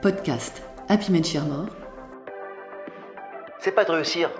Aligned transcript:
Podcast 0.00 0.62
Happy 0.88 1.10
Men 1.10 1.24
Share 1.24 1.44
More. 1.44 1.66
C'est 3.58 3.72
pas 3.72 3.84
de 3.84 3.90
réussir 3.90 4.30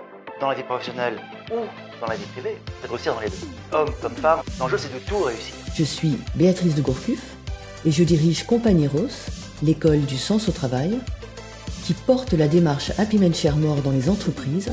dans 0.40 0.50
la 0.50 0.54
vie 0.54 0.62
professionnelle 0.62 1.18
ou 1.50 1.56
dans 2.00 2.06
la 2.06 2.14
vie 2.14 2.26
privée, 2.26 2.58
c'est 2.80 2.86
de 2.86 2.92
réussir 2.92 3.12
dans 3.12 3.20
les 3.20 3.28
deux. 3.28 3.36
Homme 3.72 3.90
comme 4.00 4.14
femme, 4.14 4.38
l'enjeu 4.60 4.78
c'est 4.78 4.94
de 4.94 5.00
tout 5.00 5.18
réussir. 5.18 5.54
Je 5.74 5.82
suis 5.82 6.16
Béatrice 6.36 6.76
de 6.76 6.80
Gourcuff 6.80 7.34
et 7.84 7.90
je 7.90 8.04
dirige 8.04 8.44
Compagnie 8.46 8.86
Rose, 8.86 9.26
l'école 9.64 10.02
du 10.02 10.16
sens 10.16 10.48
au 10.48 10.52
travail, 10.52 11.00
qui 11.82 11.94
porte 11.94 12.34
la 12.34 12.46
démarche 12.46 12.92
Happy 12.96 13.18
Men 13.18 13.34
Share 13.34 13.56
More 13.56 13.82
dans 13.82 13.90
les 13.90 14.08
entreprises 14.08 14.70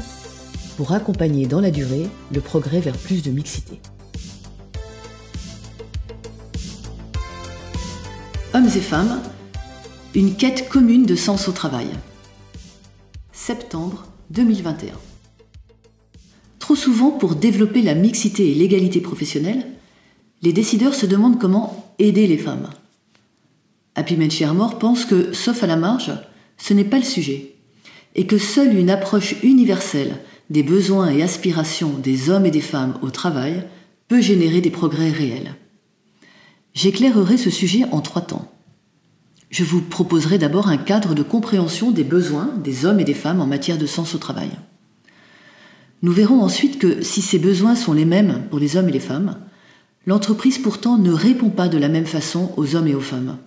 pour 0.78 0.94
accompagner 0.94 1.48
dans 1.48 1.62
la 1.62 1.72
durée 1.72 2.08
le 2.32 2.42
progrès 2.42 2.80
vers 2.80 2.96
plus 2.96 3.24
de 3.24 3.32
mixité. 3.32 3.82
Hommes 8.54 8.68
et 8.68 8.82
femmes, 8.82 9.20
une 10.16 10.36
quête 10.38 10.70
commune 10.70 11.06
de 11.06 11.16
sens 11.16 11.50
au 11.50 11.52
travail. 11.52 11.88
Septembre 13.34 14.08
2021. 14.30 14.94
Trop 16.58 16.76
souvent, 16.76 17.12
pour 17.12 17.36
développer 17.36 17.82
la 17.82 17.96
mixité 17.96 18.50
et 18.50 18.56
l'égalité 18.56 19.02
professionnelle, 19.02 19.68
les 20.42 20.54
décideurs 20.54 20.96
se 20.96 21.06
demandent 21.06 21.38
comment 21.38 21.94
aider 22.00 22.28
les 22.28 22.38
femmes. 22.38 22.70
Happy 23.96 24.16
Men 24.16 24.32
Mort 24.54 24.80
pense 24.80 25.04
que, 25.04 25.34
sauf 25.34 25.64
à 25.64 25.68
la 25.68 25.76
marge, 25.76 26.14
ce 26.58 26.74
n'est 26.74 26.86
pas 26.86 26.98
le 26.98 27.04
sujet, 27.04 27.56
et 28.16 28.26
que 28.26 28.38
seule 28.38 28.78
une 28.78 28.90
approche 28.90 29.36
universelle 29.44 30.22
des 30.50 30.64
besoins 30.64 31.10
et 31.10 31.24
aspirations 31.24 31.92
des 31.92 32.30
hommes 32.30 32.46
et 32.46 32.52
des 32.52 32.62
femmes 32.62 32.98
au 33.02 33.10
travail 33.10 33.66
peut 34.08 34.22
générer 34.22 34.62
des 34.62 34.72
progrès 34.72 35.12
réels. 35.12 35.56
J'éclairerai 36.74 37.38
ce 37.38 37.50
sujet 37.50 37.84
en 37.92 38.00
trois 38.00 38.22
temps. 38.22 38.55
Je 39.56 39.64
vous 39.64 39.80
proposerai 39.80 40.38
d'abord 40.38 40.68
un 40.68 40.76
cadre 40.76 41.16
de 41.16 41.24
compréhension 41.24 41.92
des 41.92 42.04
besoins 42.04 42.50
des 42.62 42.84
hommes 42.84 43.00
et 43.00 43.06
des 43.06 43.14
femmes 43.14 43.40
en 43.40 43.48
matière 43.48 43.78
de 43.78 43.86
sens 43.86 44.14
au 44.14 44.18
travail. 44.18 44.50
Nous 46.02 46.12
verrons 46.12 46.42
ensuite 46.42 46.78
que 46.78 47.02
si 47.02 47.22
ces 47.22 47.40
besoins 47.40 47.78
sont 47.78 47.94
les 47.94 48.04
mêmes 48.04 48.48
pour 48.50 48.60
les 48.60 48.76
hommes 48.76 48.90
et 48.90 48.92
les 48.92 49.00
femmes, 49.00 49.38
l'entreprise 50.06 50.58
pourtant 50.58 50.98
ne 50.98 51.14
répond 51.14 51.52
pas 51.52 51.70
de 51.70 51.78
la 51.78 51.88
même 51.88 52.06
façon 52.06 52.52
aux 52.58 52.76
hommes 52.76 52.90
et 52.90 52.96
aux 52.96 53.00
femmes. 53.00 53.38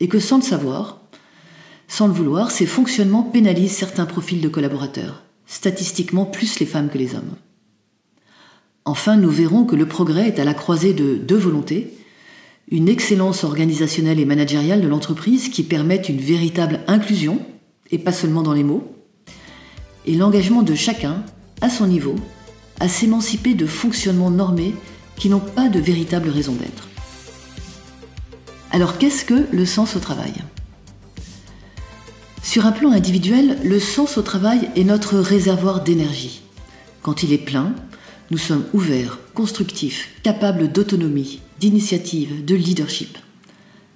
Et 0.00 0.08
que 0.08 0.18
sans 0.18 0.38
le 0.38 0.42
savoir, 0.42 1.02
sans 1.86 2.08
le 2.08 2.12
vouloir, 2.12 2.50
ces 2.50 2.66
fonctionnements 2.66 3.22
pénalisent 3.22 3.76
certains 3.76 4.06
profils 4.06 4.40
de 4.40 4.48
collaborateurs, 4.48 5.22
statistiquement 5.46 6.24
plus 6.24 6.58
les 6.58 6.66
femmes 6.66 6.88
que 6.88 6.98
les 6.98 7.14
hommes. 7.14 7.36
Enfin, 8.84 9.16
nous 9.16 9.30
verrons 9.30 9.66
que 9.66 9.76
le 9.76 9.86
progrès 9.86 10.26
est 10.26 10.40
à 10.40 10.44
la 10.44 10.54
croisée 10.54 10.94
de 10.94 11.14
deux 11.14 11.38
volontés, 11.38 11.94
une 12.70 12.88
excellence 12.88 13.44
organisationnelle 13.44 14.20
et 14.20 14.24
managériale 14.24 14.80
de 14.80 14.88
l'entreprise 14.88 15.48
qui 15.48 15.62
permettent 15.62 16.08
une 16.08 16.20
véritable 16.20 16.80
inclusion, 16.86 17.40
et 17.90 17.98
pas 17.98 18.12
seulement 18.12 18.42
dans 18.42 18.54
les 18.54 18.64
mots, 18.64 18.90
et 20.06 20.14
l'engagement 20.14 20.62
de 20.62 20.74
chacun, 20.74 21.22
à 21.60 21.70
son 21.70 21.86
niveau, 21.86 22.16
à 22.80 22.88
s'émanciper 22.88 23.54
de 23.54 23.66
fonctionnements 23.66 24.30
normés 24.30 24.74
qui 25.16 25.28
n'ont 25.28 25.40
pas 25.40 25.68
de 25.68 25.78
véritable 25.78 26.28
raison 26.28 26.52
d'être. 26.54 26.88
Alors 28.72 28.98
qu'est-ce 28.98 29.24
que 29.24 29.46
le 29.52 29.66
sens 29.66 29.94
au 29.94 30.00
travail? 30.00 30.32
Sur 32.42 32.66
un 32.66 32.72
plan 32.72 32.90
individuel, 32.90 33.58
le 33.62 33.78
sens 33.78 34.18
au 34.18 34.22
travail 34.22 34.68
est 34.76 34.84
notre 34.84 35.18
réservoir 35.18 35.82
d'énergie. 35.82 36.42
Quand 37.02 37.22
il 37.22 37.32
est 37.32 37.38
plein, 37.38 37.74
nous 38.30 38.38
sommes 38.38 38.64
ouverts, 38.72 39.18
constructifs, 39.34 40.10
capables 40.22 40.70
d'autonomie, 40.72 41.40
d'initiative, 41.60 42.44
de 42.44 42.54
leadership. 42.54 43.18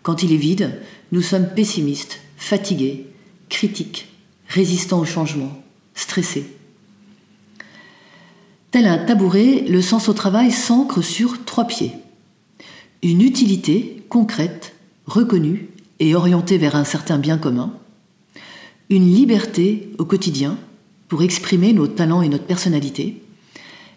Quand 0.03 0.23
il 0.23 0.33
est 0.33 0.37
vide, 0.37 0.81
nous 1.13 1.23
sommes 1.23 1.49
pessimistes, 1.49 2.21
fatigués, 2.37 3.07
critiques, 3.49 4.09
résistants 4.49 5.01
au 5.01 5.05
changement, 5.05 5.63
stressés. 5.95 6.47
Tel 8.71 8.87
un 8.87 8.99
tabouret, 8.99 9.65
le 9.67 9.81
sens 9.81 10.09
au 10.09 10.13
travail 10.13 10.51
s'ancre 10.51 11.03
sur 11.03 11.45
trois 11.45 11.67
pieds. 11.67 11.93
Une 13.03 13.23
utilité 13.23 14.03
concrète, 14.09 14.75
reconnue 15.07 15.69
et 16.01 16.15
orientée 16.15 16.59
vers 16.59 16.77
un 16.77 16.85
certain 16.85 17.19
bien 17.19 17.39
commun. 17.39 17.73
Une 18.91 19.11
liberté 19.13 19.91
au 19.99 20.05
quotidien 20.05 20.59
pour 21.09 21.23
exprimer 21.23 21.73
nos 21.73 21.87
talents 21.87 22.23
et 22.23 22.29
notre 22.29 22.45
personnalité. 22.45 23.23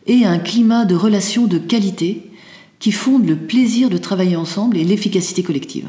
Et 0.07 0.25
un 0.25 0.40
climat 0.40 0.86
de 0.86 0.96
relations 0.96 1.47
de 1.47 1.57
qualité 1.57 2.31
qui 2.81 2.92
fondent 2.92 3.28
le 3.28 3.38
plaisir 3.38 3.90
de 3.90 3.97
travailler 3.97 4.36
ensemble 4.36 4.75
et 4.75 4.84
l'efficacité 4.84 5.44
collective. 5.44 5.88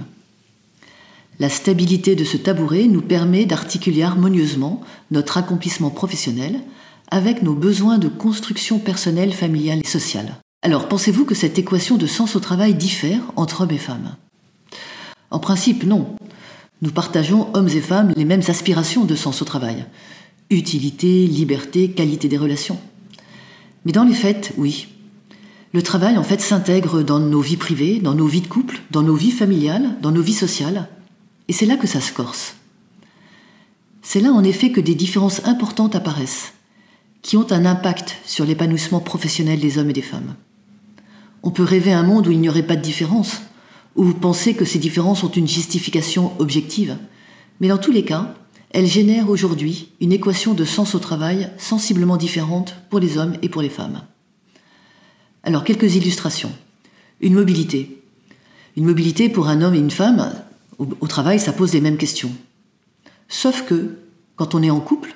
La 1.40 1.48
stabilité 1.48 2.14
de 2.14 2.24
ce 2.24 2.36
tabouret 2.36 2.84
nous 2.84 3.00
permet 3.00 3.46
d'articuler 3.46 4.02
harmonieusement 4.02 4.82
notre 5.10 5.38
accomplissement 5.38 5.90
professionnel 5.90 6.60
avec 7.10 7.42
nos 7.42 7.54
besoins 7.54 7.98
de 7.98 8.08
construction 8.08 8.78
personnelle, 8.78 9.32
familiale 9.32 9.80
et 9.82 9.88
sociale. 9.88 10.36
Alors, 10.60 10.86
pensez-vous 10.86 11.24
que 11.24 11.34
cette 11.34 11.58
équation 11.58 11.96
de 11.96 12.06
sens 12.06 12.36
au 12.36 12.40
travail 12.40 12.74
diffère 12.74 13.20
entre 13.36 13.62
hommes 13.62 13.72
et 13.72 13.78
femmes? 13.78 14.14
En 15.30 15.40
principe, 15.40 15.84
non. 15.84 16.14
Nous 16.82 16.90
partageons, 16.90 17.48
hommes 17.54 17.68
et 17.68 17.80
femmes, 17.80 18.12
les 18.16 18.26
mêmes 18.26 18.42
aspirations 18.48 19.04
de 19.04 19.16
sens 19.16 19.40
au 19.40 19.44
travail. 19.46 19.86
Utilité, 20.50 21.26
liberté, 21.26 21.90
qualité 21.90 22.28
des 22.28 22.38
relations. 22.38 22.78
Mais 23.84 23.92
dans 23.92 24.04
les 24.04 24.14
faits, 24.14 24.52
oui, 24.58 24.88
le 25.72 25.82
travail, 25.82 26.18
en 26.18 26.22
fait, 26.22 26.40
s'intègre 26.40 27.02
dans 27.02 27.18
nos 27.18 27.40
vies 27.40 27.56
privées, 27.56 27.98
dans 27.98 28.14
nos 28.14 28.26
vies 28.26 28.42
de 28.42 28.46
couple, 28.46 28.80
dans 28.90 29.02
nos 29.02 29.14
vies 29.14 29.30
familiales, 29.30 29.96
dans 30.02 30.10
nos 30.10 30.20
vies 30.20 30.34
sociales. 30.34 30.88
Et 31.48 31.54
c'est 31.54 31.66
là 31.66 31.76
que 31.76 31.86
ça 31.86 32.00
se 32.00 32.12
corse. 32.12 32.56
C'est 34.02 34.20
là, 34.20 34.32
en 34.32 34.44
effet, 34.44 34.70
que 34.70 34.80
des 34.80 34.94
différences 34.94 35.46
importantes 35.46 35.94
apparaissent, 35.94 36.52
qui 37.22 37.38
ont 37.38 37.50
un 37.50 37.64
impact 37.64 38.16
sur 38.26 38.44
l'épanouissement 38.44 39.00
professionnel 39.00 39.60
des 39.60 39.78
hommes 39.78 39.90
et 39.90 39.94
des 39.94 40.02
femmes. 40.02 40.34
On 41.42 41.50
peut 41.50 41.62
rêver 41.62 41.92
un 41.92 42.02
monde 42.02 42.26
où 42.26 42.32
il 42.32 42.40
n'y 42.40 42.50
aurait 42.50 42.66
pas 42.66 42.76
de 42.76 42.82
différence, 42.82 43.40
ou 43.96 44.12
penser 44.12 44.54
que 44.54 44.66
ces 44.66 44.78
différences 44.78 45.24
ont 45.24 45.30
une 45.30 45.48
justification 45.48 46.32
objective. 46.38 46.98
Mais 47.60 47.68
dans 47.68 47.78
tous 47.78 47.92
les 47.92 48.04
cas, 48.04 48.34
elles 48.70 48.86
génèrent 48.86 49.30
aujourd'hui 49.30 49.88
une 50.00 50.12
équation 50.12 50.52
de 50.52 50.64
sens 50.64 50.94
au 50.94 50.98
travail 50.98 51.50
sensiblement 51.56 52.16
différente 52.16 52.74
pour 52.90 53.00
les 53.00 53.16
hommes 53.16 53.36
et 53.40 53.48
pour 53.48 53.62
les 53.62 53.68
femmes. 53.68 54.02
Alors, 55.42 55.64
quelques 55.64 55.96
illustrations. 55.96 56.52
Une 57.20 57.34
mobilité. 57.34 58.02
Une 58.76 58.86
mobilité 58.86 59.28
pour 59.28 59.48
un 59.48 59.62
homme 59.62 59.74
et 59.74 59.78
une 59.78 59.90
femme, 59.90 60.32
au, 60.78 61.06
travail, 61.06 61.38
ça 61.38 61.52
pose 61.52 61.72
les 61.72 61.80
mêmes 61.80 61.96
questions. 61.96 62.32
Sauf 63.28 63.64
que, 63.64 63.98
quand 64.36 64.54
on 64.54 64.62
est 64.62 64.70
en 64.70 64.80
couple, 64.80 65.14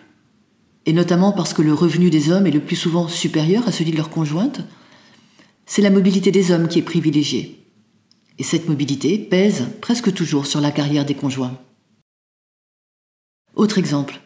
et 0.84 0.92
notamment 0.92 1.32
parce 1.32 1.52
que 1.52 1.62
le 1.62 1.74
revenu 1.74 2.10
des 2.10 2.30
hommes 2.30 2.46
est 2.46 2.52
le 2.52 2.60
plus 2.60 2.76
souvent 2.76 3.08
supérieur 3.08 3.66
à 3.66 3.72
celui 3.72 3.90
de 3.90 3.96
leur 3.96 4.10
conjointe, 4.10 4.60
c'est 5.64 5.82
la 5.82 5.90
mobilité 5.90 6.30
des 6.30 6.52
hommes 6.52 6.68
qui 6.68 6.78
est 6.78 6.82
privilégiée. 6.82 7.64
Et 8.38 8.44
cette 8.44 8.68
mobilité 8.68 9.18
pèse 9.18 9.66
presque 9.80 10.12
toujours 10.12 10.46
sur 10.46 10.60
la 10.60 10.70
carrière 10.70 11.04
des 11.04 11.14
conjoints. 11.14 11.58
Autre 13.56 13.78
exemple, 13.78 14.20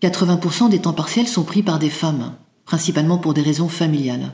80% 0.00 0.70
des 0.70 0.80
temps 0.80 0.92
partiels 0.92 1.28
sont 1.28 1.44
pris 1.44 1.62
par 1.62 1.78
des 1.78 1.90
femmes, 1.90 2.34
principalement 2.64 3.18
pour 3.18 3.34
des 3.34 3.42
raisons 3.42 3.68
familiales. 3.68 4.32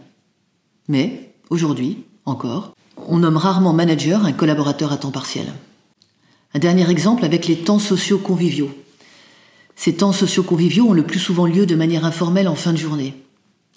Mais, 0.89 1.35
aujourd'hui, 1.51 2.05
encore, 2.25 2.75
on 3.09 3.19
nomme 3.19 3.37
rarement 3.37 3.73
manager 3.73 4.25
un 4.25 4.33
collaborateur 4.33 4.93
à 4.93 4.97
temps 4.97 5.11
partiel. 5.11 5.47
Un 6.55 6.59
dernier 6.59 6.89
exemple 6.89 7.25
avec 7.25 7.47
les 7.47 7.57
temps 7.57 7.79
sociaux 7.79 8.19
conviviaux. 8.19 8.71
Ces 9.75 9.97
temps 9.97 10.13
sociaux 10.13 10.43
conviviaux 10.43 10.89
ont 10.89 10.95
le 10.95 11.03
plus 11.03 11.19
souvent 11.19 11.47
lieu 11.47 11.67
de 11.67 11.75
manière 11.75 12.05
informelle 12.05 12.49
en 12.49 12.55
fin 12.55 12.73
de 12.73 12.79
journée. 12.79 13.15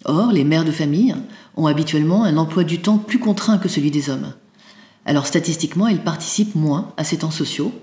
Or, 0.05 0.31
les 0.31 0.45
mères 0.45 0.63
de 0.63 0.71
famille 0.71 1.15
ont 1.57 1.67
habituellement 1.67 2.23
un 2.23 2.37
emploi 2.37 2.63
du 2.63 2.79
temps 2.79 2.97
plus 2.97 3.19
contraint 3.19 3.57
que 3.57 3.67
celui 3.67 3.91
des 3.91 4.09
hommes. 4.09 4.33
Alors 5.05 5.27
statistiquement, 5.27 5.87
elles 5.87 6.03
participent 6.03 6.55
moins 6.55 6.93
à 6.95 7.03
ces 7.03 7.17
temps 7.17 7.31
sociaux, 7.31 7.73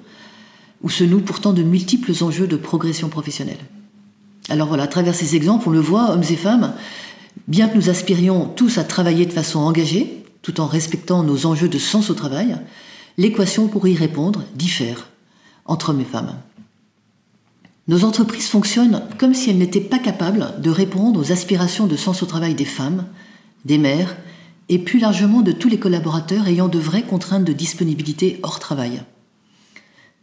où 0.83 0.89
se 0.89 1.05
nouent 1.05 1.21
pourtant 1.21 1.53
de 1.53 1.63
multiples 1.63 2.13
enjeux 2.23 2.47
de 2.47 2.57
progression 2.57 3.09
professionnelle. 3.09 3.59
Alors 4.49 4.69
voilà, 4.69 4.85
à 4.85 4.89
travers 4.89 5.15
ces 5.15 5.35
exemples, 5.37 5.69
on 5.69 5.73
le 5.73 5.81
voit, 5.81 6.13
hommes 6.13 6.23
et 6.23 6.37
femmes 6.37 6.75
Bien 7.49 7.69
que 7.69 7.77
nous 7.77 7.91
aspirions 7.91 8.47
tous 8.47 8.79
à 8.79 8.85
travailler 8.85 9.27
de 9.27 9.33
façon 9.33 9.61
engagée, 9.61 10.25
tout 10.43 10.61
en 10.61 10.67
respectant 10.67 11.23
nos 11.23 11.47
enjeux 11.47 11.69
de 11.69 11.79
sens 11.79 12.11
au 12.11 12.15
travail, 12.15 12.57
l'équation 13.19 13.69
pour 13.69 13.87
y 13.87 13.95
répondre 13.95 14.45
diffère 14.55 15.09
entre 15.65 15.91
hommes 15.91 16.01
et 16.01 16.05
femmes. 16.05 16.37
Nos 17.89 18.05
entreprises 18.05 18.49
fonctionnent 18.49 19.03
comme 19.19 19.35
si 19.35 19.51
elles 19.51 19.59
n'étaient 19.59 19.81
pas 19.81 19.99
capables 19.99 20.61
de 20.61 20.71
répondre 20.71 21.21
aux 21.21 21.33
aspirations 21.33 21.87
de 21.87 21.97
sens 21.97 22.23
au 22.23 22.27
travail 22.27 22.55
des 22.55 22.65
femmes, 22.65 23.07
des 23.65 23.79
mères 23.79 24.17
et 24.69 24.79
plus 24.79 24.99
largement 24.99 25.43
de 25.43 25.53
tous 25.53 25.69
les 25.69 25.79
collaborateurs 25.79 26.49
ayant 26.49 26.69
de 26.69 26.79
vraies 26.79 27.03
contraintes 27.03 27.45
de 27.45 27.53
disponibilité 27.53 28.41
hors 28.43 28.59
travail. 28.59 29.03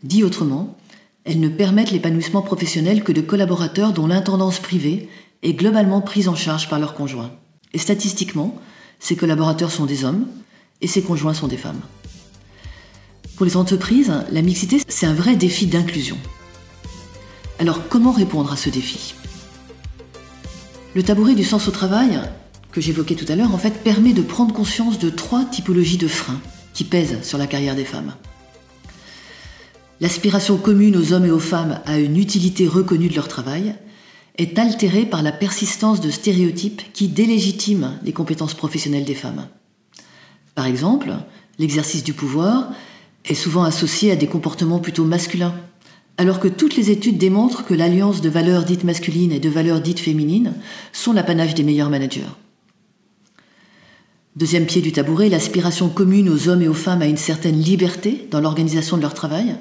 Dit 0.04 0.26
autrement, 0.26 0.78
elles 1.24 1.40
ne 1.40 1.48
permettent 1.48 1.92
l'épanouissement 1.92 2.42
professionnel 2.42 3.04
que 3.04 3.14
de 3.14 3.22
collaborateurs 3.22 3.94
dont 3.94 4.08
l'intendance 4.08 4.60
privée 4.60 5.08
est 5.44 5.54
globalement 5.54 6.02
prise 6.02 6.28
en 6.28 6.36
charge 6.36 6.70
par 6.70 6.80
leurs 6.80 6.96
conjoints. 6.96 7.32
Et 7.74 7.78
statistiquement, 7.78 8.60
ces 9.00 9.16
collaborateurs 9.16 9.72
sont 9.72 9.86
des 9.86 10.06
hommes 10.06 10.26
et 10.82 10.88
ces 10.88 11.02
conjoints 11.02 11.34
sont 11.34 11.48
des 11.48 11.58
femmes. 11.58 11.82
Pour 13.36 13.46
les 13.46 13.58
entreprises, 13.58 14.12
la 14.32 14.42
mixité, 14.42 14.82
c'est 14.88 15.06
un 15.06 15.14
vrai 15.14 15.36
défi 15.36 15.68
d'inclusion. 15.68 16.18
Alors 17.60 17.88
comment 17.90 18.12
répondre 18.12 18.52
à 18.52 18.58
ce 18.58 18.70
défi? 18.70 19.16
Le 20.96 21.04
tabouret 21.04 21.36
du 21.36 21.44
sens 21.44 21.68
au 21.68 21.72
travail, 21.72 22.20
que 22.72 22.82
j'évoquais 22.82 23.16
tout 23.16 23.26
à 23.32 23.36
l'heure, 23.36 23.54
en 23.54 23.58
fait 23.58 23.84
permet 23.84 24.14
de 24.14 24.22
prendre 24.22 24.54
conscience 24.54 25.00
de 25.00 25.10
trois 25.10 25.46
typologies 25.46 25.98
de 25.98 26.08
freins 26.08 26.40
qui 26.74 26.84
pèsent 26.84 27.22
sur 27.24 27.38
la 27.38 27.48
carrière 27.48 27.76
des 27.76 27.86
femmes. 27.86 28.14
L'aspiration 30.00 30.58
commune 30.58 30.98
aux 30.98 31.14
hommes 31.14 31.26
et 31.26 31.32
aux 31.32 31.40
femmes 31.40 31.80
à 31.86 31.98
une 31.98 32.18
utilité 32.18 32.68
reconnue 32.68 33.10
de 33.10 33.16
leur 33.16 33.28
travail 33.28 33.76
est 34.38 34.58
altérée 34.58 35.06
par 35.06 35.22
la 35.22 35.32
persistance 35.32 36.02
de 36.02 36.10
stéréotypes 36.10 36.82
qui 36.94 37.08
délégitiment 37.08 37.94
les 38.04 38.14
compétences 38.14 38.56
professionnelles 38.56 39.06
des 39.06 39.16
femmes. 39.16 39.48
Par 40.56 40.66
exemple, 40.66 41.14
l'exercice 41.60 42.04
du 42.04 42.14
pouvoir 42.14 42.72
est 43.26 43.36
souvent 43.36 43.64
associé 43.64 44.12
à 44.12 44.16
des 44.16 44.28
comportements 44.28 44.80
plutôt 44.80 45.06
masculins, 45.06 45.56
alors 46.18 46.40
que 46.40 46.48
toutes 46.48 46.76
les 46.76 46.92
études 46.92 47.18
démontrent 47.18 47.66
que 47.66 47.74
l'alliance 47.74 48.22
de 48.22 48.30
valeurs 48.30 48.66
dites 48.66 48.84
masculines 48.84 49.32
et 49.32 49.40
de 49.40 49.50
valeurs 49.50 49.82
dites 49.82 50.00
féminines 50.00 50.54
sont 50.92 51.14
l'apanage 51.14 51.56
des 51.56 51.64
meilleurs 51.64 51.90
managers. 51.90 52.22
Deuxième 54.36 54.66
pied 54.66 54.82
du 54.82 54.92
tabouret, 54.92 55.30
l'aspiration 55.30 55.90
commune 55.90 56.30
aux 56.30 56.50
hommes 56.50 56.64
et 56.64 56.68
aux 56.68 56.74
femmes 56.74 57.04
à 57.04 57.08
une 57.08 57.18
certaine 57.18 57.60
liberté 57.60 58.28
dans 58.32 58.40
l'organisation 58.40 58.98
de 58.98 59.04
leur 59.04 59.14
travail 59.14 59.56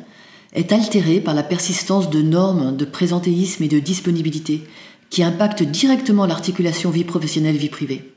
est 0.53 0.73
altérée 0.73 1.21
par 1.21 1.35
la 1.35 1.43
persistance 1.43 2.11
de 2.11 2.23
normes 2.23 2.77
de 2.77 2.85
présentéisme 2.85 3.63
et 3.63 3.69
de 3.69 3.79
disponibilité 3.79 4.65
qui 5.11 5.23
impactent 5.23 5.63
directement 5.63 6.27
l'articulation 6.27 6.91
vie 6.91 7.05
professionnelle-vie 7.05 7.69
privée. 7.69 8.13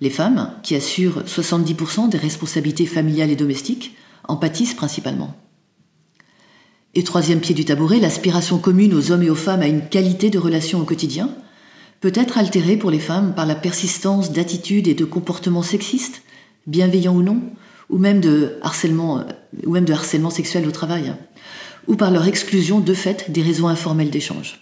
Les 0.00 0.10
femmes, 0.10 0.52
qui 0.62 0.74
assurent 0.74 1.24
70% 1.26 2.08
des 2.08 2.18
responsabilités 2.18 2.86
familiales 2.86 3.30
et 3.30 3.36
domestiques, 3.36 3.96
en 4.26 4.36
pâtissent 4.36 4.74
principalement. 4.74 5.36
Et 6.94 7.04
troisième 7.04 7.40
pied 7.40 7.54
du 7.54 7.64
tabouret, 7.64 8.00
l'aspiration 8.00 8.58
commune 8.58 8.94
aux 8.94 9.12
hommes 9.12 9.22
et 9.22 9.30
aux 9.30 9.36
femmes 9.36 9.62
à 9.62 9.68
une 9.68 9.88
qualité 9.88 10.30
de 10.30 10.38
relation 10.38 10.80
au 10.80 10.84
quotidien 10.84 11.30
peut 12.00 12.12
être 12.14 12.38
altérée 12.38 12.76
pour 12.76 12.90
les 12.90 12.98
femmes 12.98 13.34
par 13.34 13.46
la 13.46 13.54
persistance 13.54 14.32
d'attitudes 14.32 14.88
et 14.88 14.94
de 14.94 15.04
comportements 15.04 15.62
sexistes, 15.62 16.22
bienveillants 16.66 17.14
ou 17.14 17.22
non, 17.22 17.42
ou 17.90 17.98
même 17.98 18.20
de 18.20 18.58
harcèlement, 18.62 19.24
ou 19.66 19.72
même 19.72 19.84
de 19.84 19.92
harcèlement 19.92 20.30
sexuel 20.30 20.66
au 20.66 20.70
travail, 20.70 21.12
ou 21.86 21.96
par 21.96 22.10
leur 22.10 22.26
exclusion 22.26 22.80
de 22.80 22.94
fait 22.94 23.30
des 23.30 23.42
réseaux 23.42 23.66
informels 23.66 24.10
d'échange. 24.10 24.60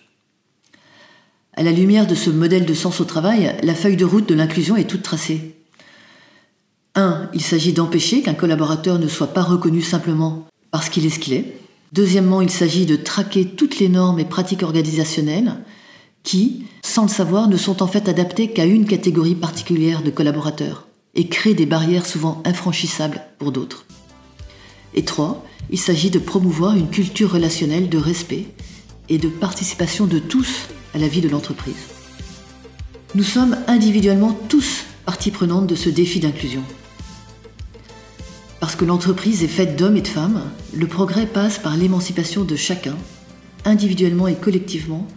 À 1.54 1.62
la 1.62 1.72
lumière 1.72 2.06
de 2.06 2.14
ce 2.14 2.30
modèle 2.30 2.64
de 2.64 2.74
sens 2.74 3.00
au 3.00 3.04
travail, 3.04 3.54
la 3.62 3.74
feuille 3.74 3.96
de 3.96 4.04
route 4.04 4.28
de 4.28 4.34
l'inclusion 4.34 4.76
est 4.76 4.88
toute 4.88 5.02
tracée. 5.02 5.56
1. 6.94 7.30
Il 7.34 7.42
s'agit 7.42 7.72
d'empêcher 7.72 8.22
qu'un 8.22 8.34
collaborateur 8.34 8.98
ne 8.98 9.08
soit 9.08 9.34
pas 9.34 9.42
reconnu 9.42 9.82
simplement 9.82 10.46
parce 10.70 10.88
qu'il 10.88 11.04
est 11.04 11.10
ce 11.10 11.18
qu'il 11.18 11.34
est. 11.34 11.58
Deuxièmement, 11.92 12.40
il 12.40 12.50
s'agit 12.50 12.86
de 12.86 12.96
traquer 12.96 13.44
toutes 13.44 13.78
les 13.78 13.88
normes 13.88 14.18
et 14.18 14.24
pratiques 14.24 14.62
organisationnelles 14.62 15.54
qui, 16.22 16.64
sans 16.82 17.02
le 17.02 17.08
savoir, 17.08 17.48
ne 17.48 17.56
sont 17.56 17.82
en 17.82 17.86
fait 17.86 18.08
adaptées 18.08 18.52
qu'à 18.52 18.64
une 18.64 18.86
catégorie 18.86 19.34
particulière 19.34 20.02
de 20.02 20.10
collaborateurs 20.10 20.87
et 21.18 21.26
créent 21.26 21.54
des 21.54 21.66
barrières 21.66 22.06
souvent 22.06 22.40
infranchissables 22.46 23.20
pour 23.38 23.50
d'autres. 23.50 23.84
Et 24.94 25.04
trois, 25.04 25.44
il 25.68 25.78
s'agit 25.78 26.10
de 26.10 26.20
promouvoir 26.20 26.76
une 26.76 26.88
culture 26.88 27.32
relationnelle 27.32 27.88
de 27.88 27.98
respect 27.98 28.46
et 29.08 29.18
de 29.18 29.28
participation 29.28 30.06
de 30.06 30.20
tous 30.20 30.68
à 30.94 30.98
la 30.98 31.08
vie 31.08 31.20
de 31.20 31.28
l'entreprise. 31.28 31.88
Nous 33.16 33.24
sommes 33.24 33.56
individuellement 33.66 34.32
tous 34.48 34.84
partie 35.04 35.32
prenante 35.32 35.66
de 35.66 35.74
ce 35.74 35.88
défi 35.88 36.20
d'inclusion. 36.20 36.62
Parce 38.60 38.76
que 38.76 38.84
l'entreprise 38.84 39.42
est 39.42 39.48
faite 39.48 39.76
d'hommes 39.76 39.96
et 39.96 40.02
de 40.02 40.08
femmes, 40.08 40.44
le 40.72 40.86
progrès 40.86 41.26
passe 41.26 41.58
par 41.58 41.76
l'émancipation 41.76 42.44
de 42.44 42.54
chacun, 42.54 42.96
individuellement 43.64 44.28
et 44.28 44.36
collectivement, 44.36 45.08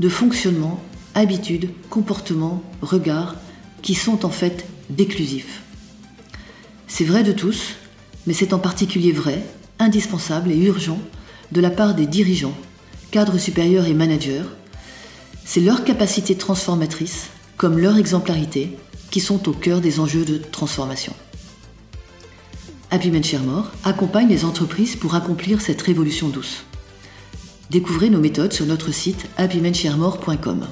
de 0.00 0.08
fonctionnements, 0.08 0.82
habitudes, 1.14 1.68
comportements, 1.90 2.62
regards, 2.80 3.36
qui 3.82 3.94
sont 3.94 4.24
en 4.24 4.30
fait 4.30 4.64
déclusifs. 4.96 5.62
C'est 6.86 7.04
vrai 7.04 7.22
de 7.22 7.32
tous, 7.32 7.74
mais 8.26 8.34
c'est 8.34 8.52
en 8.52 8.58
particulier 8.58 9.12
vrai, 9.12 9.42
indispensable 9.78 10.52
et 10.52 10.58
urgent 10.58 11.00
de 11.50 11.60
la 11.60 11.70
part 11.70 11.94
des 11.94 12.06
dirigeants, 12.06 12.56
cadres 13.10 13.38
supérieurs 13.38 13.86
et 13.86 13.94
managers. 13.94 14.44
C'est 15.44 15.60
leur 15.60 15.84
capacité 15.84 16.36
transformatrice, 16.36 17.28
comme 17.56 17.78
leur 17.78 17.96
exemplarité, 17.96 18.76
qui 19.10 19.20
sont 19.20 19.48
au 19.48 19.52
cœur 19.52 19.80
des 19.80 20.00
enjeux 20.00 20.24
de 20.24 20.38
transformation. 20.38 21.14
Happy 22.90 23.10
accompagne 23.84 24.28
les 24.28 24.44
entreprises 24.44 24.96
pour 24.96 25.14
accomplir 25.14 25.62
cette 25.62 25.80
révolution 25.80 26.28
douce. 26.28 26.64
Découvrez 27.70 28.10
nos 28.10 28.20
méthodes 28.20 28.52
sur 28.52 28.66
notre 28.66 28.92
site 28.92 29.26
happymensharemore.com. 29.38 30.66